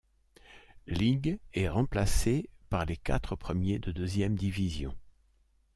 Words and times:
Lig 0.87 1.37
et 1.53 1.69
remplacés 1.69 2.49
par 2.71 2.85
les 2.87 2.97
quatre 2.97 3.35
premiers 3.35 3.77
de 3.77 3.91
deuxième 3.91 4.35
division. 4.35 4.97